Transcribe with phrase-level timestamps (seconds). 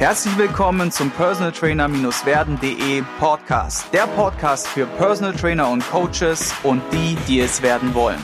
[0.00, 3.92] Herzlich willkommen zum Personal Trainer-werden.de Podcast.
[3.92, 8.16] Der Podcast für Personal Trainer und Coaches und die, die es werden wollen.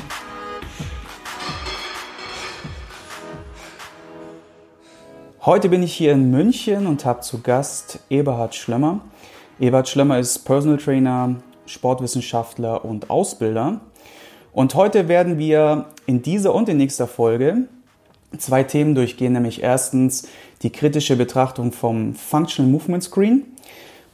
[5.42, 9.02] Heute bin ich hier in München und habe zu Gast Eberhard Schlömmer.
[9.60, 11.36] Eberhard Schlömmer ist Personal Trainer,
[11.66, 13.82] Sportwissenschaftler und Ausbilder.
[14.54, 17.68] Und heute werden wir in dieser und in nächster Folge
[18.38, 20.28] zwei Themen durchgehen, nämlich erstens
[20.62, 23.44] die kritische Betrachtung vom Functional Movement Screen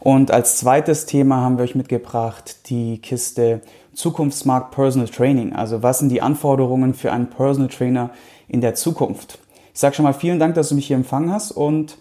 [0.03, 3.61] und als zweites Thema haben wir euch mitgebracht die Kiste
[3.95, 5.53] Zukunftsmarkt Personal Training.
[5.53, 8.11] Also was sind die Anforderungen für einen Personal Trainer
[8.49, 9.39] in der Zukunft?
[9.73, 11.99] Ich sage schon mal vielen Dank, dass du mich hier empfangen hast und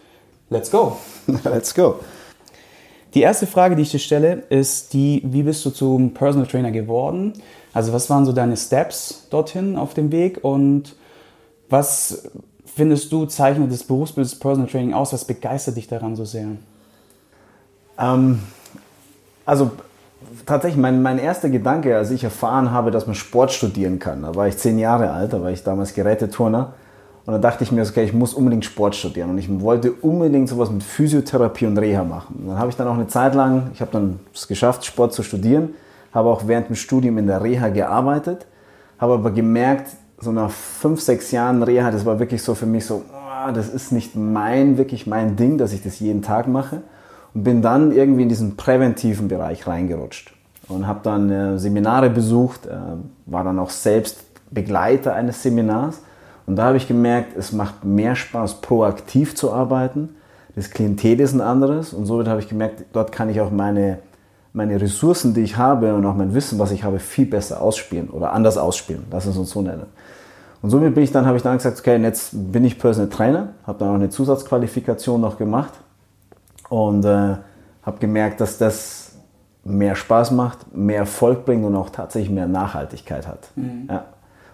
[0.49, 0.97] let's go.
[1.43, 1.99] let's go.
[3.13, 6.71] Die erste Frage, die ich dir stelle, ist die, wie bist du zum Personal Trainer
[6.71, 7.33] geworden?
[7.71, 10.95] Also was waren so deine Steps dorthin auf dem Weg und
[11.71, 12.29] was
[12.75, 15.13] findest du zeichnet das Berufsbild des Personal Training aus?
[15.13, 16.47] Was begeistert dich daran so sehr?
[17.97, 18.39] Ähm,
[19.45, 19.71] also
[20.45, 24.35] tatsächlich, mein, mein erster Gedanke, als ich erfahren habe, dass man Sport studieren kann, da
[24.35, 26.73] war ich zehn Jahre alt, da war ich damals Geräteturner.
[27.25, 29.29] Und dann dachte ich mir, okay, ich muss unbedingt Sport studieren.
[29.29, 32.37] Und ich wollte unbedingt sowas mit Physiotherapie und Reha machen.
[32.39, 35.13] Und dann habe ich dann auch eine Zeit lang, ich habe dann es geschafft, Sport
[35.13, 35.75] zu studieren,
[36.13, 38.47] habe auch während dem Studium in der Reha gearbeitet,
[38.97, 39.91] habe aber gemerkt,
[40.21, 43.69] so nach fünf, sechs Jahren Reha, das war wirklich so für mich so, oh, das
[43.69, 46.83] ist nicht mein, wirklich mein Ding, dass ich das jeden Tag mache.
[47.33, 50.33] Und bin dann irgendwie in diesen präventiven Bereich reingerutscht
[50.67, 52.71] und habe dann äh, Seminare besucht, äh,
[53.25, 56.01] war dann auch selbst Begleiter eines Seminars.
[56.45, 60.09] Und da habe ich gemerkt, es macht mehr Spaß, proaktiv zu arbeiten.
[60.55, 63.99] Das Klientel ist ein anderes und somit habe ich gemerkt, dort kann ich auch meine,
[64.53, 68.09] meine Ressourcen, die ich habe und auch mein Wissen, was ich habe, viel besser ausspielen
[68.09, 69.05] oder anders ausspielen.
[69.11, 69.85] Lass es uns so nennen.
[70.61, 73.49] Und somit bin ich dann, habe ich dann gesagt, okay, jetzt bin ich Personal Trainer,
[73.65, 75.73] habe dann auch eine Zusatzqualifikation noch gemacht
[76.69, 77.37] und äh,
[77.83, 79.13] habe gemerkt, dass das
[79.63, 83.49] mehr Spaß macht, mehr Erfolg bringt und auch tatsächlich mehr Nachhaltigkeit hat.
[83.55, 83.87] Mhm.
[83.89, 83.97] Ja.
[83.97, 84.05] Und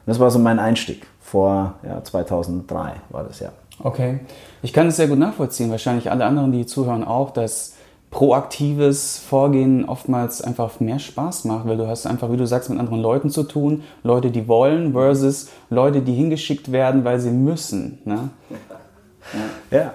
[0.05, 3.50] das war so mein Einstieg vor ja, 2003 war das ja.
[3.79, 4.21] Okay,
[4.63, 7.75] ich kann es sehr gut nachvollziehen, wahrscheinlich alle anderen, die zuhören auch, dass
[8.09, 12.79] proaktives Vorgehen oftmals einfach mehr Spaß macht, weil du hast einfach, wie du sagst, mit
[12.79, 18.00] anderen Leuten zu tun, Leute, die wollen versus Leute, die hingeschickt werden, weil sie müssen.
[18.06, 18.29] Ne?
[19.72, 19.78] Ja.
[19.78, 19.94] ja.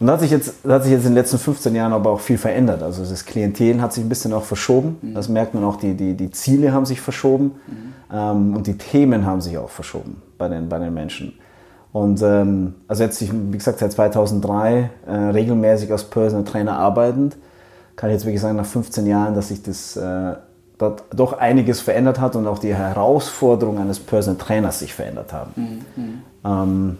[0.00, 2.20] Und da hat sich jetzt, hat sich jetzt in den letzten 15 Jahren aber auch
[2.20, 2.82] viel verändert.
[2.82, 4.98] Also das Klientel hat sich ein bisschen auch verschoben.
[5.00, 5.14] Mhm.
[5.14, 7.94] Das merkt man auch, die, die, die Ziele haben sich verschoben mhm.
[8.12, 11.38] ähm, und die Themen haben sich auch verschoben bei den, bei den Menschen.
[11.92, 17.36] Und ähm, also jetzt, wie gesagt, seit 2003 äh, regelmäßig als Personal Trainer arbeitend,
[17.96, 20.34] kann ich jetzt wirklich sagen, nach 15 Jahren, dass sich das äh,
[20.78, 25.84] dort doch einiges verändert hat und auch die Herausforderungen eines Personal Trainers sich verändert haben.
[25.96, 26.22] Mhm.
[26.44, 26.98] Ähm,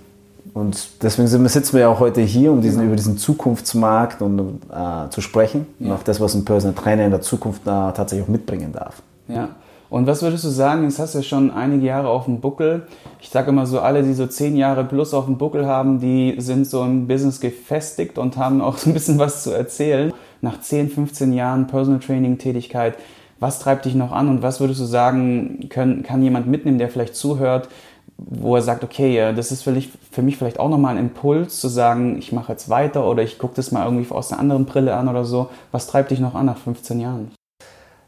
[0.53, 2.89] und deswegen sitzen wir ja auch heute hier, um diesen, genau.
[2.89, 5.87] über diesen Zukunftsmarkt und, äh, zu sprechen ja.
[5.87, 9.03] und auch das, was ein Personal Trainer in der Zukunft da tatsächlich auch mitbringen darf.
[9.27, 9.49] Ja.
[9.91, 12.83] Und was würdest du sagen, jetzt hast du ja schon einige Jahre auf dem Buckel.
[13.21, 16.35] Ich sage immer so, alle, die so zehn Jahre plus auf dem Buckel haben, die
[16.39, 20.13] sind so im Business gefestigt und haben auch so ein bisschen was zu erzählen
[20.45, 22.97] nach 10, 15 Jahren Personal Training Tätigkeit,
[23.41, 26.89] was treibt dich noch an und was würdest du sagen, können, kann jemand mitnehmen, der
[26.89, 27.69] vielleicht zuhört,
[28.17, 31.61] wo er sagt, okay, das ist für mich, für mich vielleicht auch nochmal ein Impuls
[31.61, 34.67] zu sagen, ich mache jetzt weiter oder ich gucke das mal irgendwie aus einer anderen
[34.67, 35.51] Brille an oder so.
[35.73, 37.33] Was treibt dich noch an nach 15 Jahren?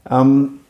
[0.09, 0.61] Ähm,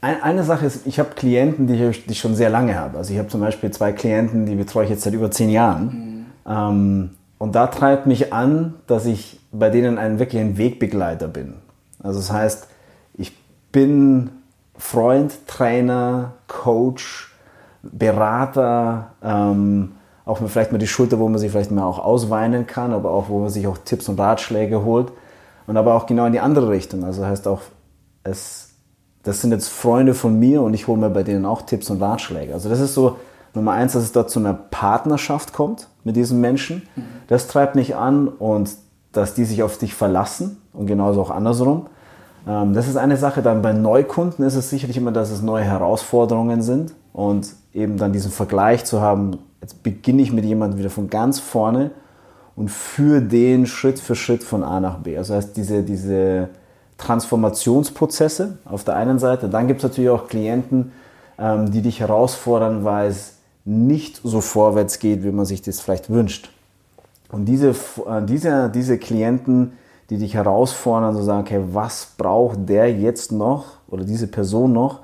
[0.00, 2.98] eine Sache ist, ich habe Klienten, die ich, die ich schon sehr lange habe.
[2.98, 5.84] Also ich habe zum Beispiel zwei Klienten, die betreue ich jetzt seit über 10 Jahren.
[5.84, 6.50] Mhm.
[6.50, 11.54] Ähm, und da treibt mich an, dass ich bei denen ein wirklich ein Wegbegleiter bin.
[12.02, 12.68] Also das heißt,
[13.14, 13.36] ich
[13.70, 14.30] bin
[14.76, 17.32] Freund, Trainer, Coach,
[17.82, 19.92] Berater, ähm,
[20.24, 23.28] auch vielleicht mal die Schulter, wo man sich vielleicht mal auch ausweinen kann, aber auch
[23.28, 25.12] wo man sich auch Tipps und Ratschläge holt.
[25.66, 27.04] Und aber auch genau in die andere Richtung.
[27.04, 27.60] Also heißt auch,
[28.22, 28.70] es,
[29.22, 32.02] das sind jetzt Freunde von mir und ich hole mir bei denen auch Tipps und
[32.02, 32.52] Ratschläge.
[32.52, 33.16] Also das ist so
[33.54, 36.82] Nummer eins, dass es dort zu einer Partnerschaft kommt mit diesen Menschen.
[36.96, 37.04] Mhm.
[37.28, 38.70] Das treibt mich an und
[39.16, 41.86] dass die sich auf dich verlassen und genauso auch andersrum.
[42.46, 43.42] Ähm, das ist eine Sache.
[43.42, 48.12] Dann bei Neukunden ist es sicherlich immer, dass es neue Herausforderungen sind und eben dann
[48.12, 51.90] diesen Vergleich zu haben, jetzt beginne ich mit jemandem wieder von ganz vorne
[52.56, 55.16] und führe den Schritt für Schritt von A nach B.
[55.16, 56.48] Also heißt diese, diese
[56.98, 59.48] Transformationsprozesse auf der einen Seite.
[59.48, 60.92] Dann gibt es natürlich auch Klienten,
[61.38, 63.34] ähm, die dich herausfordern, weil es
[63.64, 66.50] nicht so vorwärts geht, wie man sich das vielleicht wünscht.
[67.34, 69.72] Und diese, äh, diese, diese Klienten,
[70.10, 75.00] die dich herausfordern, zu sagen, okay, was braucht der jetzt noch oder diese Person noch,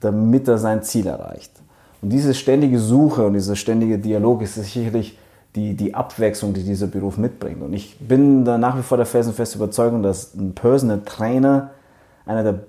[0.00, 1.52] damit er sein Ziel erreicht.
[2.00, 5.18] Und diese ständige Suche und dieser ständige Dialog ist sicherlich
[5.54, 7.62] die, die Abwechslung, die dieser Beruf mitbringt.
[7.62, 11.70] Und ich bin da nach wie vor der felsenfesten Überzeugung, dass ein Personal Trainer
[12.26, 12.60] einer der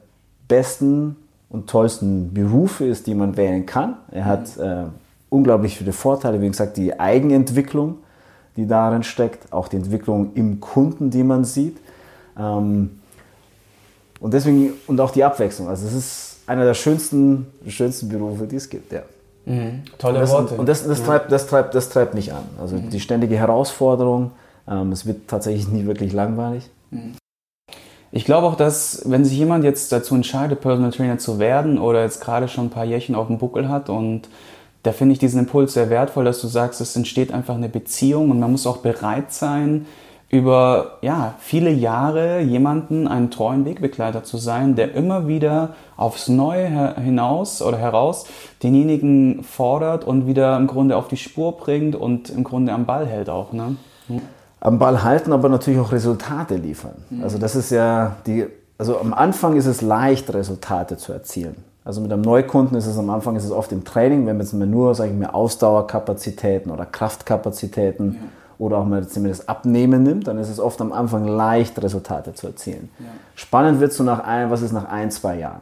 [0.48, 1.18] besten
[1.50, 3.98] und tollsten Berufe ist, die man wählen kann.
[4.12, 4.86] Er hat äh,
[5.30, 7.98] unglaublich viele Vorteile, wie gesagt, die Eigenentwicklung,
[8.58, 11.78] die darin steckt, auch die Entwicklung im Kunden, die man sieht.
[12.38, 13.00] Ähm,
[14.20, 15.68] und deswegen, und auch die Abwechslung.
[15.70, 19.04] Also es ist einer der schönsten, schönsten Berufe, die es gibt, ja.
[19.46, 19.84] Mhm.
[19.98, 20.56] Tolle und das, Worte.
[20.56, 22.44] Und das, das, treibt, das, treibt, das treibt mich an.
[22.60, 22.90] Also mhm.
[22.90, 24.32] die ständige Herausforderung.
[24.68, 26.70] Ähm, es wird tatsächlich nie wirklich langweilig.
[26.92, 27.16] Mhm.
[28.12, 32.04] Ich glaube auch, dass wenn sich jemand jetzt dazu entscheidet, Personal Trainer zu werden oder
[32.04, 34.30] jetzt gerade schon ein paar Jährchen auf dem Buckel hat und
[34.84, 38.32] da finde ich diesen Impuls sehr wertvoll, dass du sagst, es entsteht einfach eine Beziehung
[38.32, 39.86] und man muss auch bereit sein,
[40.30, 46.96] über ja, viele Jahre jemanden einen treuen Wegbegleiter zu sein, der immer wieder aufs Neue
[46.96, 48.26] hinaus oder heraus
[48.62, 53.06] denjenigen fordert und wieder im Grunde auf die Spur bringt und im Grunde am Ball
[53.06, 53.54] hält auch.
[53.54, 53.78] Ne?
[54.08, 54.22] Hm.
[54.60, 56.96] Am Ball halten, aber natürlich auch Resultate liefern.
[57.10, 57.24] Mhm.
[57.24, 58.48] Also das ist ja die,
[58.78, 61.64] also am Anfang ist es leicht, Resultate zu erzielen.
[61.88, 64.46] Also mit einem Neukunden ist es am Anfang ist es oft im Training, wenn man
[64.46, 68.20] jetzt mal nur, sage ich mal, Ausdauerkapazitäten oder Kraftkapazitäten ja
[68.60, 72.48] oder auch mal zumindest abnehmen nimmt, dann ist es oft am Anfang leicht, Resultate zu
[72.48, 72.90] erzielen.
[73.00, 73.06] Ja.
[73.36, 75.62] Spannend wird so nach ein, was ist nach ein, zwei Jahren?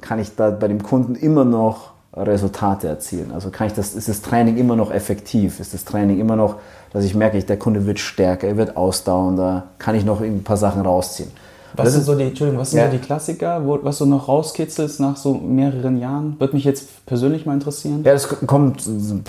[0.00, 3.32] Kann ich da bei dem Kunden immer noch Resultate erzielen?
[3.32, 5.58] Also kann ich das, ist das Training immer noch effektiv?
[5.58, 6.56] Ist das Training immer noch,
[6.92, 9.64] dass ich merke, der Kunde wird stärker, er wird ausdauernder?
[9.78, 11.30] Kann ich noch ein paar Sachen rausziehen?
[11.76, 12.86] Was sind so die, Entschuldigung, was sind ja.
[12.86, 16.36] so die Klassiker, wo, was du noch rauskitzelst nach so mehreren Jahren?
[16.38, 18.02] Würde mich jetzt persönlich mal interessieren.
[18.04, 18.84] Ja, das kommt,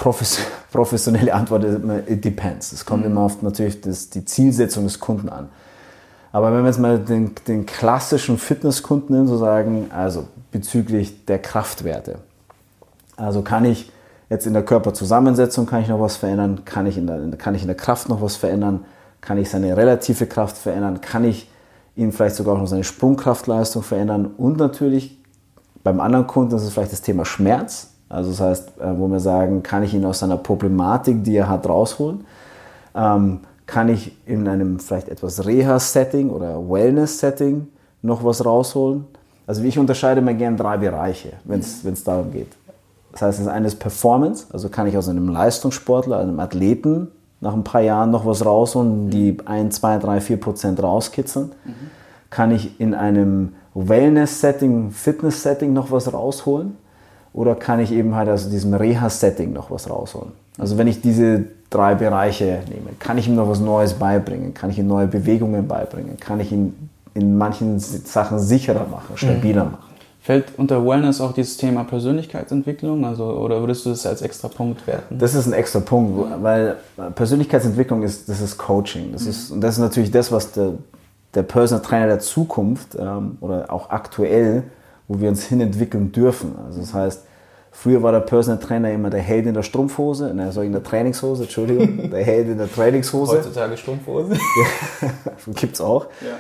[0.72, 2.72] professionelle Antwort ist immer, it depends.
[2.72, 3.12] Es kommt mhm.
[3.12, 5.50] immer auf natürlich das, die Zielsetzung des Kunden an.
[6.32, 11.40] Aber wenn wir jetzt mal den, den klassischen Fitnesskunden nehmen, so sagen, also bezüglich der
[11.40, 12.18] Kraftwerte.
[13.16, 13.92] Also kann ich
[14.30, 16.64] jetzt in der Körperzusammensetzung kann ich noch was verändern?
[16.66, 18.84] Kann ich in der, kann ich in der Kraft noch was verändern?
[19.22, 21.02] Kann ich seine relative Kraft verändern?
[21.02, 21.50] Kann ich
[21.96, 25.18] ihn vielleicht sogar auch noch seine Sprungkraftleistung verändern und natürlich
[25.84, 27.92] beim anderen Kunden ist vielleicht das Thema Schmerz.
[28.10, 31.48] Also das heißt, äh, wo wir sagen, kann ich ihn aus seiner Problematik, die er
[31.48, 32.26] hat, rausholen?
[32.96, 37.68] Ähm, kann ich in einem vielleicht etwas Reha-Setting oder Wellness-Setting
[38.02, 39.06] noch was rausholen?
[39.48, 42.52] Also ich unterscheide mir gerne drei Bereiche, wenn es darum geht.
[43.12, 47.12] Das heißt, das eine ist Performance, also kann ich aus einem Leistungssportler, einem Athleten
[47.42, 51.52] nach ein paar Jahren noch was rausholen, die 1, 2, 3, 4 Prozent rauskitzeln?
[51.66, 51.74] Mhm.
[52.30, 56.78] Kann ich in einem Wellness-Setting, Fitness-Setting noch was rausholen?
[57.34, 60.32] Oder kann ich eben halt aus diesem Reha-Setting noch was rausholen?
[60.58, 64.54] Also wenn ich diese drei Bereiche nehme, kann ich ihm noch was Neues beibringen?
[64.54, 66.18] Kann ich ihm neue Bewegungen beibringen?
[66.18, 69.72] Kann ich ihn in manchen Sachen sicherer machen, stabiler mhm.
[69.72, 69.85] machen?
[70.26, 73.06] Fällt unter Wellness auch dieses Thema Persönlichkeitsentwicklung?
[73.06, 75.20] Also, oder würdest du das als extra Punkt werten?
[75.20, 76.78] Das ist ein extra Punkt, weil
[77.14, 79.12] Persönlichkeitsentwicklung ist, das ist Coaching.
[79.12, 80.72] Das, ist, und das ist natürlich das, was der,
[81.36, 84.64] der Personal Trainer der Zukunft ähm, oder auch aktuell,
[85.08, 86.56] wo wir uns hinentwickeln dürfen.
[86.66, 87.22] Also das heißt,
[87.72, 90.84] früher war der Personal Trainer immer der Held in der Strumpfhose, ne, sorry, in der
[90.84, 93.34] Trainingshose, Entschuldigung, der Held in der Trainingshose.
[93.34, 94.34] Heutzutage Strumpfhose.
[95.04, 95.10] ja,
[95.54, 96.08] gibt's auch.
[96.22, 96.34] Ja.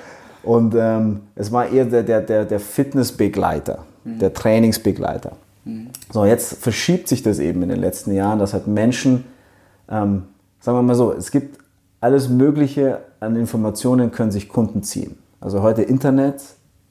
[0.46, 4.20] Und ähm, es war eher der, der, der, der Fitnessbegleiter, mhm.
[4.20, 5.34] der Trainingsbegleiter.
[5.66, 5.88] Mhm.
[6.12, 9.26] So, jetzt verschiebt sich das eben in den letzten Jahren, dass halt Menschen,
[9.90, 10.24] ähm,
[10.60, 11.58] sagen wir mal so, es gibt
[12.00, 15.18] alles Mögliche an Informationen, können sich Kunden ziehen.
[15.42, 16.44] Also heute Internet,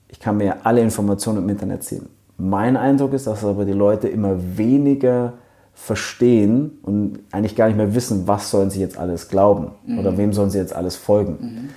[0.08, 2.08] ich kann mir alle Informationen im Internet ziehen.
[2.36, 5.34] Mein Eindruck ist, dass aber die Leute immer weniger
[5.72, 9.98] verstehen und eigentlich gar nicht mehr wissen, was sollen sie jetzt alles glauben mhm.
[10.00, 11.70] oder wem sollen sie jetzt alles folgen.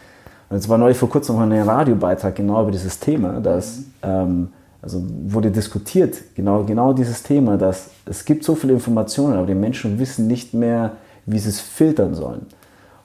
[0.49, 0.53] Mhm.
[0.53, 4.49] Und es war neulich vor kurzem noch ein Radiobeitrag genau über dieses Thema, dass, ähm,
[4.81, 9.55] also wurde diskutiert, genau, genau dieses Thema, dass es gibt so viele Informationen, aber die
[9.55, 10.93] Menschen wissen nicht mehr,
[11.25, 12.45] wie sie es filtern sollen.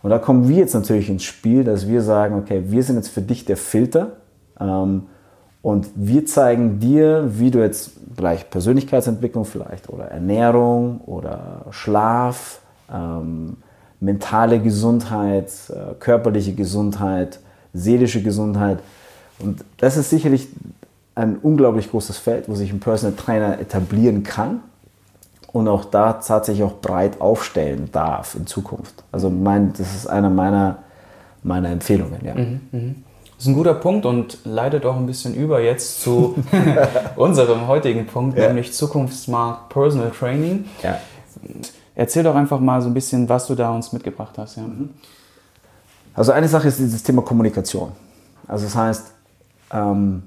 [0.02, 3.08] Und da kommen wir jetzt natürlich ins Spiel, dass wir sagen, okay, wir sind jetzt
[3.08, 4.12] für dich der Filter
[4.60, 5.04] ähm,
[5.62, 12.60] und wir zeigen dir, wie du jetzt vielleicht Persönlichkeitsentwicklung vielleicht oder Ernährung oder Schlaf,
[12.92, 13.56] ähm,
[14.02, 17.38] mentale Gesundheit, äh, körperliche Gesundheit,
[17.72, 18.80] seelische Gesundheit.
[19.38, 20.48] Und das ist sicherlich
[21.14, 24.60] ein unglaublich großes Feld, wo sich ein Personal Trainer etablieren kann
[25.52, 29.04] und auch da tatsächlich auch breit aufstellen darf in Zukunft.
[29.12, 30.78] Also mein, das ist einer meiner,
[31.42, 32.24] meiner Empfehlungen.
[32.24, 32.34] Ja.
[32.34, 32.94] Mhm, mh.
[33.36, 36.36] Das ist ein guter Punkt und leitet auch ein bisschen über jetzt zu
[37.16, 38.46] unserem heutigen Punkt, ja.
[38.46, 40.66] nämlich Zukunftsmarkt Personal Training.
[40.82, 40.98] Ja.
[42.02, 44.56] Erzähl doch einfach mal so ein bisschen, was du da uns mitgebracht hast.
[44.56, 44.64] Ja.
[44.64, 44.90] Mhm.
[46.14, 47.92] Also eine Sache ist dieses Thema Kommunikation.
[48.48, 49.12] Also das heißt,
[49.72, 50.24] ähm,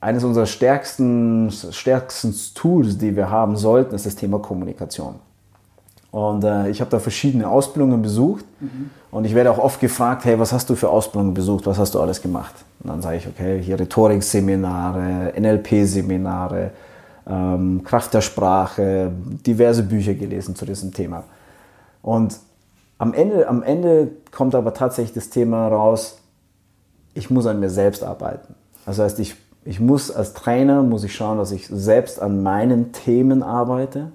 [0.00, 5.16] eines unserer stärksten, stärksten Tools, die wir haben sollten, ist das Thema Kommunikation.
[6.12, 8.44] Und äh, ich habe da verschiedene Ausbildungen besucht.
[8.60, 8.90] Mhm.
[9.10, 11.66] Und ich werde auch oft gefragt, hey, was hast du für Ausbildungen besucht?
[11.66, 12.54] Was hast du alles gemacht?
[12.78, 16.70] Und dann sage ich, okay, hier Rhetorikseminare, NLP-Seminare,
[17.28, 19.12] ähm, Kraft der Sprache,
[19.46, 21.24] diverse Bücher gelesen zu diesem Thema.
[22.02, 22.38] Und
[22.98, 26.18] am Ende, am Ende kommt aber tatsächlich das Thema raus,
[27.14, 28.54] ich muss an mir selbst arbeiten.
[28.86, 32.92] Das heißt, ich, ich muss als Trainer, muss ich schauen, dass ich selbst an meinen
[32.92, 34.12] Themen arbeite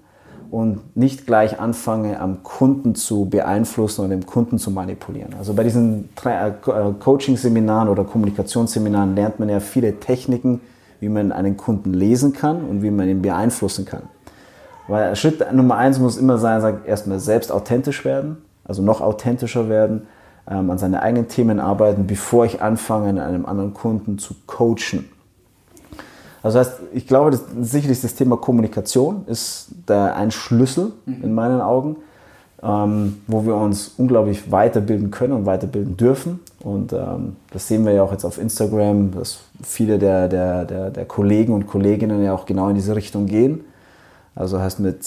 [0.51, 5.33] und nicht gleich anfange, am Kunden zu beeinflussen oder dem Kunden zu manipulieren.
[5.37, 6.51] Also bei diesen äh,
[6.99, 10.61] Coaching-Seminaren oder Kommunikationsseminaren lernt man ja viele Techniken,
[11.03, 14.03] wie man einen Kunden lesen kann und wie man ihn beeinflussen kann.
[14.87, 19.67] Weil Schritt Nummer eins muss immer sein, sagt, erstmal selbst authentisch werden, also noch authentischer
[19.67, 20.07] werden,
[20.49, 25.09] ähm, an seine eigenen Themen arbeiten, bevor ich anfange, einem anderen Kunden zu coachen.
[26.41, 31.33] Also das heißt, ich glaube, dass sicherlich das Thema Kommunikation ist da ein Schlüssel in
[31.33, 31.97] meinen Augen,
[32.63, 36.39] ähm, wo wir uns unglaublich weiterbilden können und weiterbilden dürfen.
[36.61, 40.89] Und ähm, das sehen wir ja auch jetzt auf Instagram, dass viele der, der, der,
[40.89, 43.65] der Kollegen und Kolleginnen ja auch genau in diese Richtung gehen.
[44.33, 45.05] Also heißt mit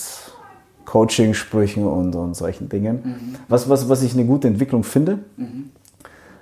[0.84, 3.00] Coaching-Sprüchen und, und solchen Dingen.
[3.04, 3.34] Mhm.
[3.48, 5.18] Was, was, was ich eine gute Entwicklung finde.
[5.36, 5.70] Mhm.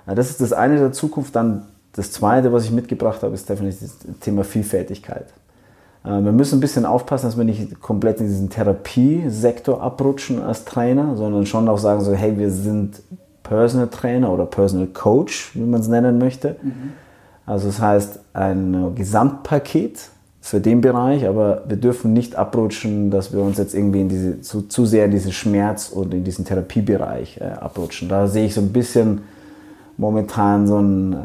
[0.05, 1.35] Das ist das eine der Zukunft.
[1.35, 5.27] Dann das Zweite, was ich mitgebracht habe, ist definitiv das Thema Vielfältigkeit.
[6.05, 10.65] Äh, wir müssen ein bisschen aufpassen, dass wir nicht komplett in diesen Therapiesektor abrutschen als
[10.65, 13.01] Trainer, sondern schon auch sagen so, hey, wir sind
[13.43, 16.55] Personal Trainer oder Personal Coach, wie man es nennen möchte.
[16.61, 16.93] Mhm.
[17.45, 20.09] Also das heißt ein Gesamtpaket
[20.41, 24.41] für den Bereich, aber wir dürfen nicht abrutschen, dass wir uns jetzt irgendwie in diese,
[24.41, 28.09] zu, zu sehr in diesen Schmerz und in diesen Therapiebereich äh, abrutschen.
[28.09, 29.21] Da sehe ich so ein bisschen
[29.97, 31.19] momentan so ein äh, äh,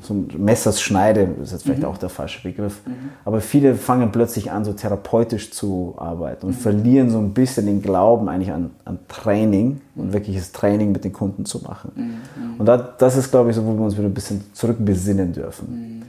[0.00, 1.88] so ein Messerschneide ist jetzt vielleicht mhm.
[1.88, 2.80] auch der falsche Begriff.
[2.86, 3.10] Mhm.
[3.24, 6.60] Aber viele fangen plötzlich an, so therapeutisch zu arbeiten und mhm.
[6.60, 10.12] verlieren so ein bisschen den Glauben eigentlich an, an Training und mhm.
[10.12, 11.92] wirkliches Training mit den Kunden zu machen.
[11.94, 12.02] Mhm.
[12.04, 12.60] Mhm.
[12.60, 16.04] Und da, das ist, glaube ich, so, wo wir uns wieder ein bisschen zurückbesinnen dürfen.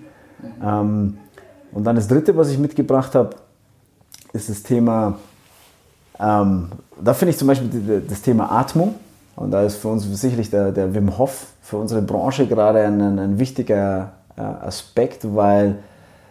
[0.63, 1.17] Ähm,
[1.71, 3.31] und dann das Dritte, was ich mitgebracht habe,
[4.33, 5.19] ist das Thema,
[6.19, 8.95] ähm, da finde ich zum Beispiel das Thema Atmung.
[9.35, 13.19] Und da ist für uns sicherlich der, der Wim Hof für unsere Branche gerade ein,
[13.19, 15.77] ein wichtiger äh, Aspekt, weil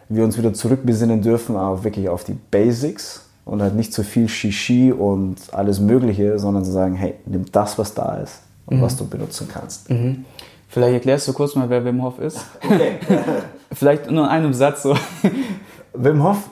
[0.09, 4.27] wir uns wieder zurückbesinnen dürfen auf wirklich auf die Basics und halt nicht zu viel
[4.27, 8.81] Shishi und alles Mögliche, sondern zu sagen, hey, nimm das, was da ist und mhm.
[8.81, 9.89] was du benutzen kannst.
[9.89, 10.25] Mhm.
[10.67, 12.39] Vielleicht erklärst du kurz mal, wer Wim Hof ist.
[12.63, 12.93] Okay.
[13.73, 14.95] Vielleicht nur in einem Satz so.
[15.93, 16.49] Wim Hof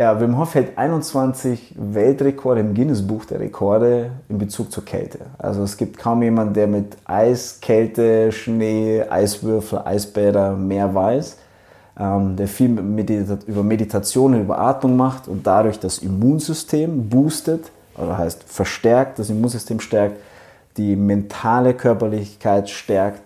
[0.00, 5.18] ja, Wim Hof hält 21 Weltrekorde im Guinness-Buch der Rekorde in Bezug zur Kälte.
[5.36, 11.36] Also es gibt kaum jemanden, der mit Eis, Kälte, Schnee, Eiswürfel, Eisbäder mehr weiß.
[11.98, 18.16] Ähm, der viel Medita über Meditation über Atmung macht und dadurch das Immunsystem boostet, oder
[18.16, 20.16] heißt verstärkt, das Immunsystem stärkt,
[20.78, 23.20] die mentale Körperlichkeit stärkt.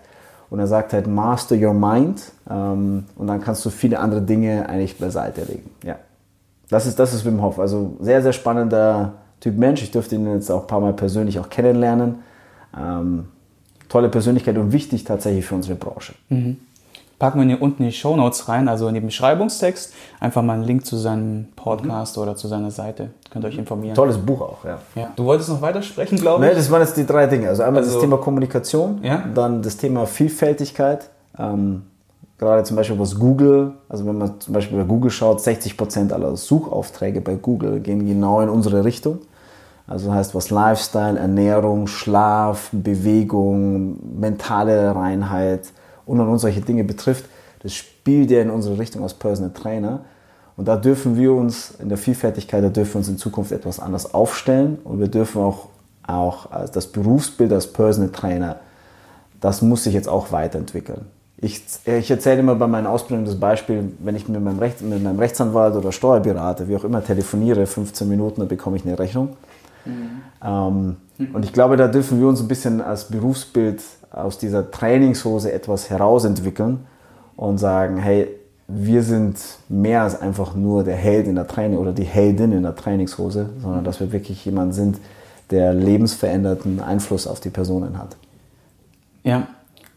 [0.49, 2.33] Und er sagt halt, master your mind.
[2.49, 5.69] Ähm, und dann kannst du viele andere Dinge eigentlich beiseite legen.
[5.81, 5.95] Ja.
[6.69, 7.59] Das ist, das ist Wim Hof.
[7.59, 9.83] Also sehr, sehr spannender Typ Mensch.
[9.83, 12.15] Ich durfte ihn jetzt auch ein paar Mal persönlich auch kennenlernen.
[12.77, 13.25] Ähm,
[13.89, 16.13] tolle Persönlichkeit und wichtig tatsächlich für unsere Branche.
[16.29, 16.57] Mhm.
[17.17, 20.53] Packen wir hier unten in die Show Notes rein, also in den Beschreibungstext, einfach mal
[20.53, 22.23] einen Link zu seinem Podcast mhm.
[22.23, 23.11] oder zu seiner Seite.
[23.29, 23.95] Könnt ihr euch informieren.
[23.95, 24.79] Tolles Buch auch, ja.
[24.95, 25.13] ja.
[25.15, 26.51] Du wolltest noch weitersprechen, glaube ich?
[26.51, 27.47] Nee, das waren jetzt die drei Dinge.
[27.47, 29.23] Also einmal also, das Thema Kommunikation, ja?
[29.33, 31.09] dann das Thema Vielfältigkeit.
[31.37, 31.83] Ähm,
[32.37, 36.35] gerade zum Beispiel was Google, also wenn man zum Beispiel bei Google schaut, 60% aller
[36.35, 39.19] Suchaufträge bei Google gehen genau in unsere Richtung.
[39.87, 45.71] Also heißt was Lifestyle, Ernährung, Schlaf, Bewegung, mentale Reinheit
[46.05, 47.25] und und solche Dinge betrifft,
[47.61, 50.01] das spielt ja in unsere Richtung als Personal Trainer.
[50.57, 53.79] Und da dürfen wir uns in der Vielfältigkeit, da dürfen wir uns in Zukunft etwas
[53.79, 55.67] anders aufstellen und wir dürfen auch,
[56.07, 58.57] auch das Berufsbild als Personal Trainer,
[59.41, 61.07] das muss sich jetzt auch weiterentwickeln.
[61.37, 65.03] Ich, ich erzähle immer bei meinen Ausbildungen das Beispiel, wenn ich mit meinem, Recht, mit
[65.03, 69.35] meinem Rechtsanwalt oder Steuerberater, wie auch immer, telefoniere, 15 Minuten, dann bekomme ich eine Rechnung.
[69.83, 70.21] Mhm.
[70.43, 70.95] Ähm,
[71.33, 75.89] und ich glaube, da dürfen wir uns ein bisschen als Berufsbild aus dieser Trainingshose etwas
[75.89, 76.85] herausentwickeln
[77.35, 78.27] und sagen, hey,
[78.67, 79.37] wir sind
[79.69, 83.49] mehr als einfach nur der Held in der Training oder die Heldin in der Trainingshose,
[83.61, 84.97] sondern dass wir wirklich jemand sind,
[85.51, 88.15] der lebensveränderten Einfluss auf die Personen hat.
[89.23, 89.47] Ja,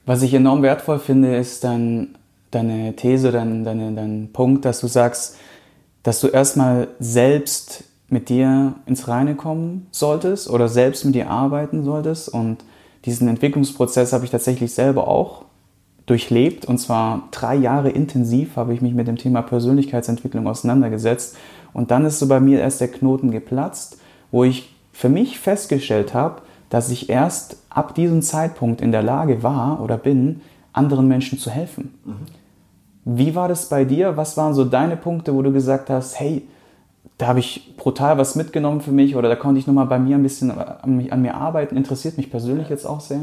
[0.09, 2.17] was ich enorm wertvoll finde, ist dann
[2.51, 5.37] deine These, dein, deine, dein Punkt, dass du sagst,
[6.03, 11.85] dass du erstmal selbst mit dir ins Reine kommen solltest oder selbst mit dir arbeiten
[11.85, 12.31] solltest.
[12.31, 12.65] Und
[13.05, 15.45] diesen Entwicklungsprozess habe ich tatsächlich selber auch
[16.07, 16.65] durchlebt.
[16.65, 21.37] Und zwar drei Jahre intensiv habe ich mich mit dem Thema Persönlichkeitsentwicklung auseinandergesetzt.
[21.75, 23.99] Und dann ist so bei mir erst der Knoten geplatzt,
[24.31, 29.43] wo ich für mich festgestellt habe, dass ich erst ab diesem Zeitpunkt in der Lage
[29.43, 30.41] war oder bin,
[30.73, 31.95] anderen Menschen zu helfen.
[32.05, 32.27] Mhm.
[33.05, 34.17] Wie war das bei dir?
[34.17, 36.47] Was waren so deine Punkte, wo du gesagt hast, hey,
[37.17, 40.15] da habe ich brutal was mitgenommen für mich oder da konnte ich nochmal bei mir
[40.15, 41.77] ein bisschen an, an, mir arbeiten.
[41.77, 43.19] Interessiert mich persönlich jetzt auch sehr.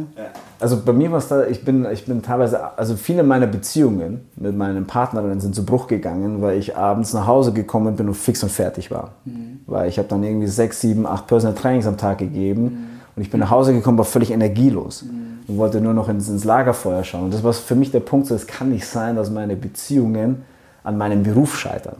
[0.60, 4.26] Also bei mir war es da, ich bin, ich bin teilweise, also viele meiner Beziehungen
[4.36, 8.16] mit meinen Partnerinnen sind zu Bruch gegangen, weil ich abends nach Hause gekommen bin und
[8.16, 9.12] fix und fertig war.
[9.24, 9.62] Mhm.
[9.66, 12.95] Weil ich habe dann irgendwie sechs, sieben, acht Personal Trainings am Tag gegeben mhm.
[13.16, 15.40] Und ich bin nach Hause gekommen, war völlig energielos mhm.
[15.48, 17.26] und wollte nur noch ins, ins Lagerfeuer schauen.
[17.26, 20.44] Und das war für mich der Punkt, so, es kann nicht sein, dass meine Beziehungen
[20.84, 21.98] an meinem Beruf scheitern.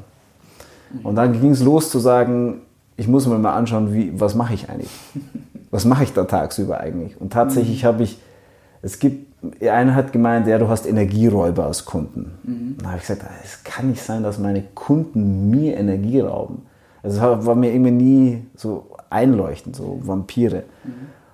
[1.04, 2.62] Und dann ging es los zu sagen,
[2.98, 4.92] ich muss mir mal anschauen, wie, was mache ich eigentlich?
[5.72, 7.20] Was mache ich da tagsüber eigentlich?
[7.20, 7.88] Und tatsächlich mhm.
[7.88, 8.18] habe ich,
[8.82, 9.28] es gibt,
[9.62, 12.32] einer hat gemeint, ja, du hast Energieräuber als Kunden.
[12.44, 12.78] Mhm.
[12.82, 16.62] Da habe ich gesagt, es kann nicht sein, dass meine Kunden mir Energie rauben.
[17.04, 20.64] Also es war mir irgendwie nie so einleuchtend, so Vampire.
[20.84, 20.92] Mhm.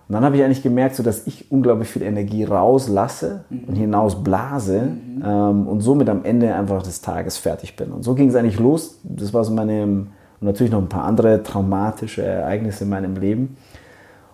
[0.07, 3.63] Und dann habe ich eigentlich gemerkt, so, dass ich unglaublich viel Energie rauslasse mhm.
[3.67, 5.23] und hinausblase mhm.
[5.25, 7.91] ähm, und somit am Ende einfach des Tages fertig bin.
[7.91, 8.99] Und so ging es eigentlich los.
[9.03, 10.11] Das war so meine, und
[10.41, 13.55] natürlich noch ein paar andere traumatische Ereignisse in meinem Leben.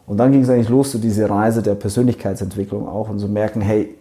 [0.08, 3.62] Und dann ging es eigentlich los, so diese Reise der Persönlichkeitsentwicklung auch und so merken,
[3.62, 3.94] hey,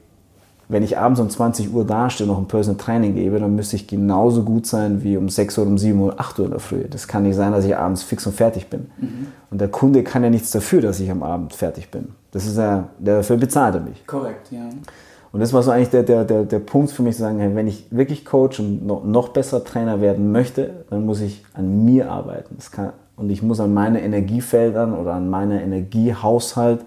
[0.69, 3.77] wenn ich abends um 20 Uhr dastehe und noch ein Personal Training gebe, dann müsste
[3.77, 6.61] ich genauso gut sein wie um 6 Uhr, um 7 Uhr, 8 Uhr in der
[6.61, 6.85] Früh.
[6.91, 8.91] Das kann nicht sein, dass ich abends fix und fertig bin.
[8.99, 9.27] Mhm.
[9.51, 12.09] Und der Kunde kann ja nichts dafür, dass ich am Abend fertig bin.
[12.33, 14.07] Das ist ja, dafür bezahlt er mich.
[14.07, 14.69] Korrekt, ja.
[15.33, 17.69] Und das war so eigentlich der, der, der, der Punkt für mich zu sagen, wenn
[17.69, 22.11] ich wirklich Coach und noch, noch besser Trainer werden möchte, dann muss ich an mir
[22.11, 22.57] arbeiten.
[22.73, 26.85] Kann, und ich muss an meinen Energiefeldern oder an meiner Energiehaushalt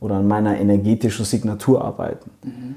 [0.00, 2.30] oder an meiner energetischen Signatur arbeiten.
[2.44, 2.69] Mhm.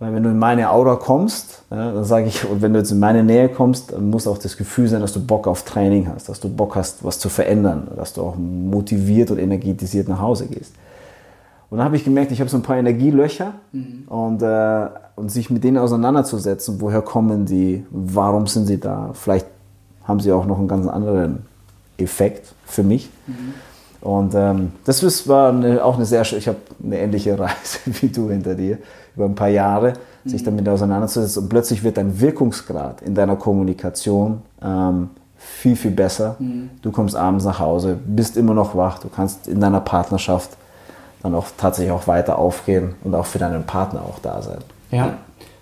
[0.00, 2.92] Weil wenn du in meine Aura kommst, ja, dann sage ich, und wenn du jetzt
[2.92, 6.08] in meine Nähe kommst, dann muss auch das Gefühl sein, dass du Bock auf Training
[6.08, 10.20] hast, dass du Bock hast, was zu verändern, dass du auch motiviert und energetisiert nach
[10.20, 10.72] Hause gehst.
[11.70, 14.04] Und dann habe ich gemerkt, ich habe so ein paar Energielöcher mhm.
[14.06, 14.86] und, äh,
[15.16, 19.46] und sich mit denen auseinanderzusetzen, woher kommen die, warum sind sie da, vielleicht
[20.04, 21.42] haben sie auch noch einen ganz anderen
[21.98, 23.10] Effekt für mich.
[23.26, 23.54] Mhm.
[24.00, 28.30] Und ähm, das war eine, auch eine sehr, ich habe eine ähnliche Reise wie du
[28.30, 28.78] hinter dir
[29.18, 30.28] über ein paar Jahre, mhm.
[30.28, 36.36] sich damit auseinanderzusetzen und plötzlich wird dein Wirkungsgrad in deiner Kommunikation ähm, viel, viel besser.
[36.38, 36.70] Mhm.
[36.82, 40.50] Du kommst abends nach Hause, bist immer noch wach, du kannst in deiner Partnerschaft
[41.22, 44.58] dann auch tatsächlich auch weiter aufgehen und auch für deinen Partner auch da sein.
[44.92, 45.14] Ja,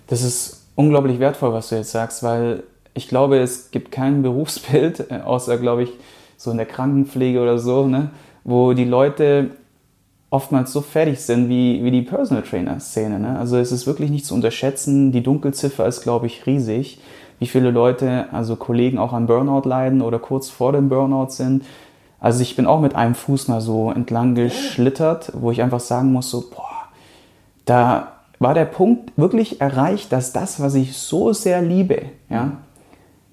[0.06, 5.10] das ist unglaublich wertvoll, was du jetzt sagst, weil ich glaube, es gibt kein Berufsbild,
[5.10, 5.92] äh, außer, glaube ich,
[6.36, 8.10] so in der Krankenpflege oder so, ne,
[8.44, 9.50] wo die Leute
[10.30, 13.18] oftmals so fertig sind wie, wie die Personal Trainer-Szene.
[13.18, 13.38] Ne?
[13.38, 15.12] Also es ist wirklich nicht zu unterschätzen.
[15.12, 17.00] Die Dunkelziffer ist, glaube ich, riesig.
[17.38, 21.64] Wie viele Leute, also Kollegen auch an Burnout leiden oder kurz vor dem Burnout sind.
[22.18, 26.12] Also ich bin auch mit einem Fuß mal so entlang geschlittert, wo ich einfach sagen
[26.12, 26.88] muss, so, boah,
[27.66, 32.52] da war der Punkt wirklich erreicht, dass das, was ich so sehr liebe, ja,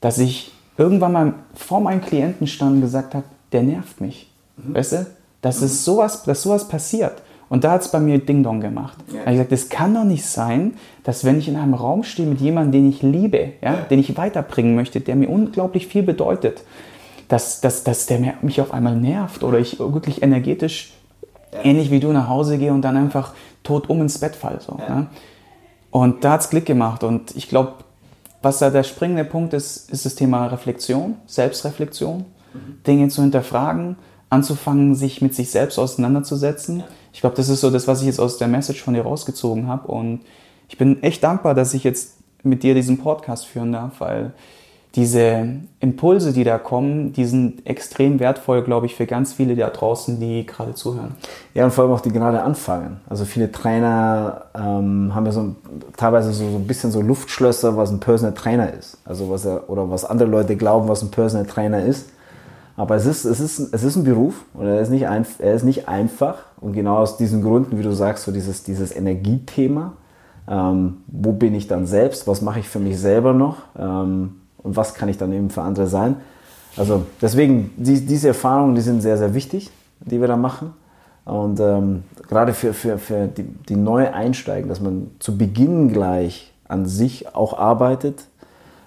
[0.01, 4.29] dass ich irgendwann mal vor meinem Klienten stand und gesagt habe, der nervt mich.
[4.58, 4.75] Mhm.
[4.75, 5.06] Weißt du?
[5.43, 5.67] Dass, mhm.
[5.67, 7.21] es sowas, dass sowas passiert.
[7.49, 8.97] Und da hat es bei mir Ding Dong gemacht.
[9.10, 9.13] Ja.
[9.13, 12.01] Da habe ich gesagt, es kann doch nicht sein, dass wenn ich in einem Raum
[12.01, 16.01] stehe mit jemandem, den ich liebe, ja, den ich weiterbringen möchte, der mir unglaublich viel
[16.01, 16.63] bedeutet,
[17.27, 20.93] dass, dass, dass der mich auf einmal nervt oder ich wirklich energetisch
[21.51, 21.63] ja.
[21.63, 24.60] ähnlich wie du nach Hause gehe und dann einfach tot um ins Bett fall.
[24.60, 25.08] So, ja.
[25.91, 27.03] Und da hat es Klick gemacht.
[27.03, 27.73] Und ich glaube,
[28.41, 32.84] was da der springende Punkt ist, ist das Thema Reflexion, Selbstreflexion, mhm.
[32.86, 33.95] Dinge zu hinterfragen,
[34.34, 36.84] anzufangen, sich mit sich selbst auseinanderzusetzen.
[37.13, 39.67] Ich glaube, das ist so das, was ich jetzt aus der Message von dir rausgezogen
[39.67, 39.88] habe.
[39.88, 40.22] Und
[40.67, 44.34] ich bin echt dankbar, dass ich jetzt mit dir diesen Podcast führen darf, weil
[44.96, 45.48] diese
[45.80, 50.19] Impulse, die da kommen, die sind extrem wertvoll, glaube ich, für ganz viele da draußen,
[50.19, 51.15] die gerade zuhören.
[51.56, 53.00] Ja, und vor allem auch die gerade anfangen.
[53.10, 55.56] Also viele Trainer ähm, haben ja so
[55.98, 58.98] teilweise so, so ein bisschen so Luftschlösser, was ein Personal Trainer ist.
[59.04, 62.10] Also was er, oder was andere Leute glauben, was ein Personal Trainer ist.
[62.75, 65.53] Aber es ist, es ist, es ist ein Beruf und er ist, nicht ein, er
[65.53, 66.38] ist nicht einfach.
[66.59, 69.93] Und genau aus diesen Gründen, wie du sagst, so dieses, dieses Energiethema.
[70.47, 72.27] Ähm, wo bin ich dann selbst?
[72.27, 73.57] Was mache ich für mich selber noch?
[73.77, 76.17] Ähm, und was kann ich dann eben für andere sein?
[76.75, 80.73] Also deswegen, die, diese Erfahrungen, die sind sehr, sehr wichtig, die wir da machen.
[81.25, 86.53] Und ähm, gerade für, für, für die, die neu einsteigen, dass man zu Beginn gleich
[86.67, 88.25] an sich auch arbeitet,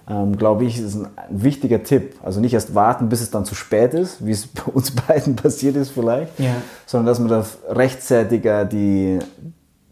[0.08, 2.14] ähm, glaube ich, ist ein, wichtiger Tipp.
[2.22, 5.36] Also nicht erst warten, bis es dann zu spät ist, wie es bei uns beiden
[5.36, 6.54] passiert ist vielleicht, ja.
[6.86, 9.18] sondern dass man da rechtzeitiger die,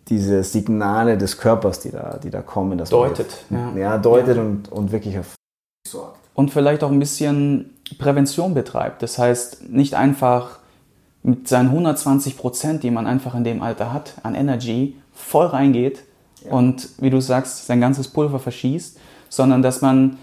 [0.08, 3.44] diese Signale des Körpers, die da, die da kommen, dass deutet.
[3.48, 3.82] Man, ja.
[3.82, 3.98] ja.
[3.98, 4.42] deutet ja.
[4.42, 5.18] Und, und wirklich
[5.86, 6.18] sorgt.
[6.34, 9.02] Und vielleicht auch ein bisschen Prävention betreibt.
[9.02, 10.58] Das heißt, nicht einfach
[11.22, 16.02] mit seinen 120 Prozent, die man einfach in dem Alter hat, an Energy, voll reingeht
[16.44, 16.52] ja.
[16.52, 18.98] und, wie du sagst, sein ganzes Pulver verschießt,
[19.36, 20.18] sondern dass man,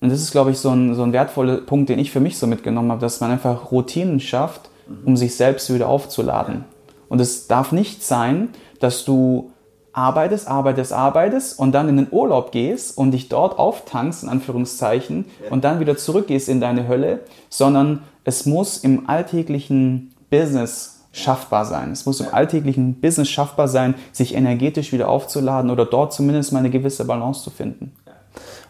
[0.00, 2.38] und das ist, glaube ich, so ein, so ein wertvoller Punkt, den ich für mich
[2.38, 4.70] so mitgenommen habe, dass man einfach Routinen schafft,
[5.04, 6.64] um sich selbst wieder aufzuladen.
[7.08, 8.50] Und es darf nicht sein,
[8.80, 9.50] dass du
[9.92, 15.26] arbeitest, arbeitest, arbeitest und dann in den Urlaub gehst und dich dort auftankst, in Anführungszeichen,
[15.42, 15.50] ja.
[15.50, 21.92] und dann wieder zurückgehst in deine Hölle, sondern es muss im alltäglichen Business schaffbar sein.
[21.92, 26.58] Es muss im alltäglichen Business schaffbar sein, sich energetisch wieder aufzuladen oder dort zumindest mal
[26.58, 27.92] eine gewisse Balance zu finden.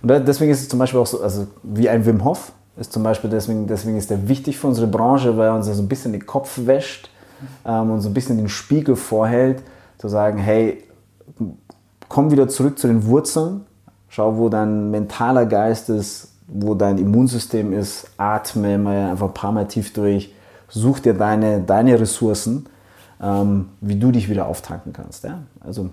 [0.02, 3.02] Und deswegen ist es zum Beispiel auch so, also wie ein Wim Hof ist zum
[3.02, 6.12] Beispiel deswegen, deswegen ist er wichtig für unsere Branche, weil er uns so ein bisschen
[6.12, 7.08] den Kopf wäscht
[7.64, 9.62] ähm, und so ein bisschen den Spiegel vorhält,
[9.98, 10.82] zu sagen, hey,
[12.08, 13.64] komm wieder zurück zu den Wurzeln,
[14.08, 19.52] schau, wo dein mentaler Geist ist, wo dein Immunsystem ist, atme mal einfach ein paar
[19.52, 20.32] Mal tief durch,
[20.68, 22.66] such dir deine, deine Ressourcen,
[23.22, 25.24] ähm, wie du dich wieder auftanken kannst.
[25.24, 25.38] Ja?
[25.60, 25.90] Also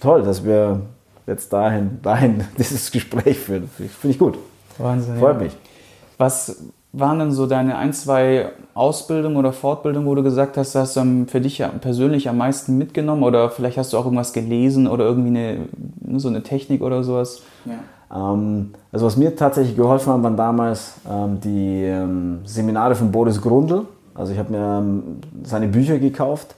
[0.00, 0.80] toll, dass wir
[1.26, 3.68] jetzt dahin, dahin dieses Gespräch führen.
[3.68, 4.38] Finde ich gut.
[4.78, 5.18] Wahnsinn.
[5.18, 5.42] Freut ja.
[5.44, 5.56] mich.
[6.18, 6.56] Was
[6.92, 11.26] waren denn so deine ein, zwei Ausbildungen oder Fortbildungen, wo du gesagt hast, hast du
[11.26, 15.28] für dich persönlich am meisten mitgenommen oder vielleicht hast du auch irgendwas gelesen oder irgendwie
[15.28, 15.58] eine,
[16.00, 17.42] ne, so eine Technik oder sowas?
[17.64, 18.32] Ja.
[18.32, 23.40] Ähm, also was mir tatsächlich geholfen hat, waren damals ähm, die ähm, Seminare von Boris
[23.40, 23.86] Grundl.
[24.14, 26.54] Also ich habe mir ähm, seine Bücher gekauft.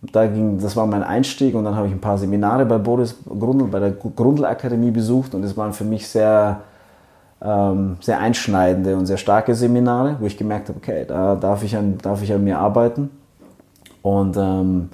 [0.00, 3.16] Da ging, das war mein Einstieg und dann habe ich ein paar Seminare bei Boris
[3.26, 6.60] Grundl, bei der Grundl Akademie besucht und das waren für mich sehr
[7.40, 11.76] ähm, sehr einschneidende und sehr starke Seminare, wo ich gemerkt habe, okay, da darf ich
[11.76, 13.10] an, darf ich an mir arbeiten.
[14.02, 14.88] Und ähm,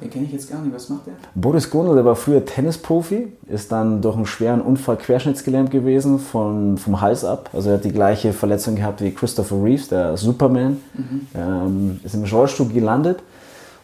[0.00, 0.74] den kenne ich jetzt gar nicht.
[0.74, 1.12] Was macht der?
[1.34, 6.78] Boris Gundel, der war früher Tennisprofi, ist dann durch einen schweren Unfall querschnittsgelähmt gewesen von,
[6.78, 7.50] vom Hals ab.
[7.52, 10.78] Also er hat die gleiche Verletzung gehabt wie Christopher Reeves, der Superman.
[10.94, 11.26] Mhm.
[11.34, 13.20] Ähm, ist im Rollstuhl gelandet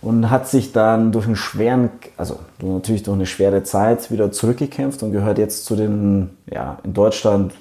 [0.03, 5.03] und hat sich dann durch einen schweren, also natürlich durch eine schwere Zeit wieder zurückgekämpft
[5.03, 7.53] und gehört jetzt zu den, ja, in Deutschland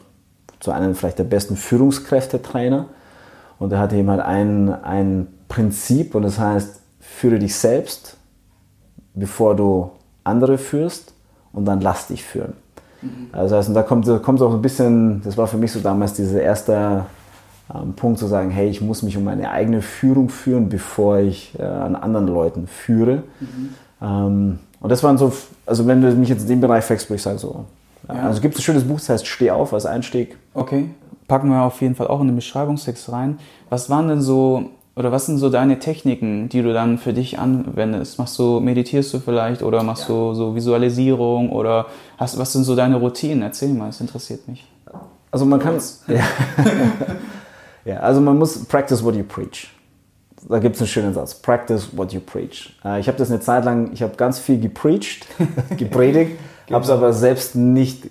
[0.60, 2.86] zu einem vielleicht der besten Führungskräftetrainer.
[3.60, 8.16] Und er hat eben halt ein, ein Prinzip und das heißt, führe dich selbst,
[9.14, 9.92] bevor du
[10.24, 11.14] andere führst
[11.52, 12.54] und dann lass dich führen.
[13.02, 13.30] Mhm.
[13.34, 16.14] Also, also da kommt, da kommt auch ein bisschen, das war für mich so damals
[16.14, 17.06] dieser erste
[17.74, 21.54] ähm, Punkt zu sagen, hey, ich muss mich um meine eigene Führung führen, bevor ich
[21.60, 23.24] äh, an anderen Leuten führe.
[23.40, 23.70] Mhm.
[24.02, 25.32] Ähm, und das waren so,
[25.66, 27.66] also wenn du mich jetzt in dem Bereich fragst, würde ich sagen so,
[28.08, 28.16] ja.
[28.24, 30.38] Also gibt es ein schönes Buch, das heißt Steh auf als Einstieg.
[30.54, 30.90] Okay,
[31.28, 33.38] packen wir auf jeden Fall auch in den Beschreibungstext rein.
[33.70, 37.38] Was waren denn so, oder was sind so deine Techniken, die du dann für dich
[37.38, 38.18] anwendest?
[38.18, 40.16] Machst du, meditierst du vielleicht oder machst ja.
[40.16, 41.86] du so Visualisierung oder
[42.18, 43.44] hast, was sind so deine Routinen?
[43.44, 44.66] Erzähl mal, das interessiert mich.
[45.32, 46.04] Also man kann es.
[46.08, 46.24] Ja.
[47.90, 49.74] ja, also man muss practice what you preach.
[50.48, 51.36] Da gibt es einen schönen Satz.
[51.36, 52.78] Practice what you preach.
[52.86, 55.28] Äh, ich habe das eine Zeit lang, ich habe ganz viel gepreacht,
[55.78, 56.38] gepredigt
[56.72, 58.10] habe es aber selbst nicht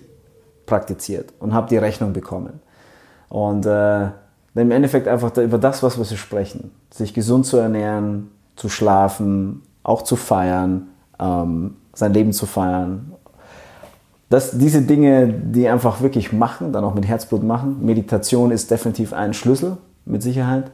[0.65, 2.61] praktiziert und habe die Rechnung bekommen.
[3.29, 4.09] Und äh,
[4.55, 10.01] im Endeffekt einfach über das, was wir sprechen, sich gesund zu ernähren, zu schlafen, auch
[10.01, 10.89] zu feiern,
[11.19, 13.13] ähm, sein Leben zu feiern.
[14.29, 17.83] Das, diese Dinge, die einfach wirklich machen, dann auch mit Herzblut machen.
[17.83, 20.71] Meditation ist definitiv ein Schlüssel, mit Sicherheit.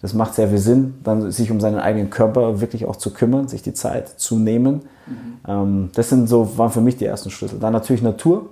[0.00, 3.48] Das macht sehr viel Sinn, dann sich um seinen eigenen Körper wirklich auch zu kümmern,
[3.48, 4.82] sich die Zeit zu nehmen.
[5.06, 5.38] Mhm.
[5.48, 7.58] Ähm, das sind so, waren für mich die ersten Schlüssel.
[7.58, 8.50] Dann natürlich Natur.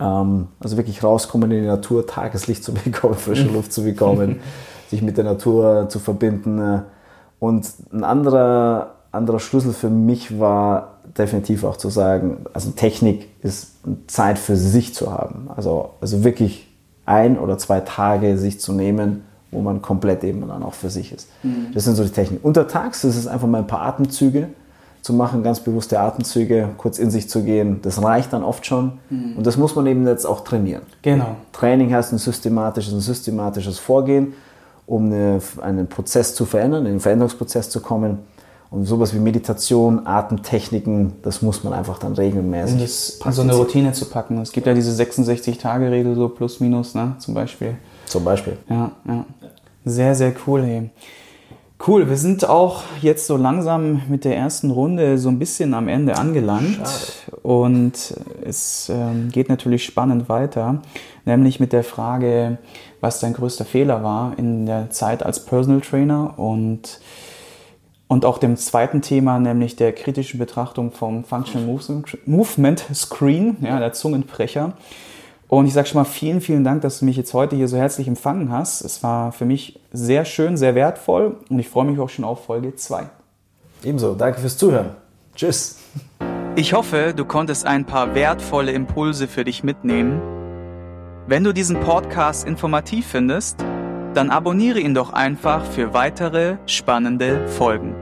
[0.00, 4.40] Ähm, also wirklich rauskommen in die Natur, Tageslicht zu bekommen, frische Luft zu bekommen,
[4.88, 6.82] sich mit der Natur zu verbinden.
[7.38, 13.72] Und ein anderer, anderer Schlüssel für mich war definitiv auch zu sagen, also Technik ist
[14.06, 15.48] Zeit für sich zu haben.
[15.54, 16.68] Also, also wirklich
[17.04, 21.12] ein oder zwei Tage sich zu nehmen, wo man komplett eben dann auch für sich
[21.12, 21.28] ist.
[21.42, 21.68] Mhm.
[21.74, 22.44] Das sind so die Techniken.
[22.44, 24.48] Untertags ist es einfach mal ein paar Atemzüge
[25.02, 27.80] zu machen, ganz bewusste Atemzüge, kurz in sich zu gehen.
[27.82, 29.00] Das reicht dann oft schon.
[29.10, 29.36] Mhm.
[29.36, 30.82] Und das muss man eben jetzt auch trainieren.
[31.02, 31.36] Genau.
[31.52, 34.34] Training heißt ein systematisches, ein systematisches Vorgehen,
[34.86, 38.18] um eine, einen Prozess zu verändern, in den Veränderungsprozess zu kommen.
[38.72, 42.76] Und sowas wie Meditation, Atemtechniken, das muss man einfach dann regelmäßig.
[42.76, 44.40] In, das, in so eine Routine zu packen.
[44.40, 47.76] Es gibt ja diese 66-Tage-Regel, so plus minus, ne, zum Beispiel.
[48.06, 48.56] Zum Beispiel.
[48.70, 49.26] Ja, ja.
[49.84, 50.62] Sehr, sehr cool.
[50.62, 50.90] Hey.
[51.86, 55.88] Cool, wir sind auch jetzt so langsam mit der ersten Runde so ein bisschen am
[55.88, 56.76] Ende angelangt.
[56.76, 57.42] Schade.
[57.42, 60.80] Und es ähm, geht natürlich spannend weiter,
[61.26, 62.56] nämlich mit der Frage,
[63.02, 67.00] was dein größter Fehler war in der Zeit als Personal Trainer und,
[68.12, 71.66] und auch dem zweiten Thema, nämlich der kritischen Betrachtung vom Functional
[72.26, 74.74] Movement Screen, ja, der Zungenbrecher.
[75.48, 77.78] Und ich sage schon mal vielen, vielen Dank, dass du mich jetzt heute hier so
[77.78, 78.82] herzlich empfangen hast.
[78.82, 82.44] Es war für mich sehr schön, sehr wertvoll und ich freue mich auch schon auf
[82.44, 83.04] Folge 2.
[83.82, 84.90] Ebenso, danke fürs Zuhören.
[85.34, 85.78] Tschüss.
[86.54, 90.20] Ich hoffe, du konntest ein paar wertvolle Impulse für dich mitnehmen.
[91.26, 93.64] Wenn du diesen Podcast informativ findest,
[94.12, 98.01] dann abonniere ihn doch einfach für weitere spannende Folgen.